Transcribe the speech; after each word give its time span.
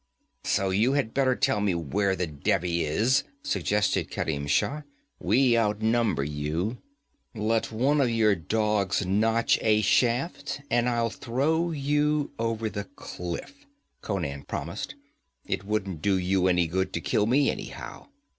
'So 0.43 0.71
you 0.71 0.93
had 0.93 1.13
better 1.13 1.35
tell 1.35 1.61
me 1.61 1.75
where 1.75 2.15
the 2.15 2.25
Devi 2.25 2.83
is,' 2.83 3.23
suggested 3.43 4.09
Kerim 4.09 4.47
Shah. 4.47 4.81
'We 5.19 5.55
outnumber 5.55 6.23
you' 6.23 6.79
'Let 7.35 7.71
one 7.71 8.01
of 8.01 8.09
your 8.09 8.33
dogs 8.33 9.05
nock 9.05 9.51
a 9.61 9.81
shaft 9.81 10.59
and 10.71 10.89
I'll 10.89 11.11
throw 11.11 11.69
you 11.69 12.31
over 12.39 12.67
the 12.67 12.85
cliff,' 12.85 13.67
Conan 14.01 14.45
promised. 14.45 14.95
'It 15.45 15.63
wouldn't 15.65 16.01
do 16.01 16.17
you 16.17 16.47
any 16.47 16.65
good 16.65 16.93
to 16.93 16.99
kill 16.99 17.27
me, 17.27 17.51
anyhow. 17.51 18.07